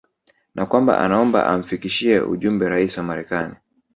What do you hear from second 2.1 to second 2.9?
ujumbe